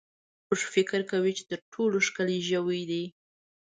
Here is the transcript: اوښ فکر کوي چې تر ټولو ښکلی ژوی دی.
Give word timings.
اوښ 0.49 0.61
فکر 0.75 0.99
کوي 1.11 1.31
چې 1.37 1.43
تر 1.51 1.59
ټولو 1.73 1.97
ښکلی 2.07 2.39
ژوی 2.49 2.81
دی. 2.91 3.03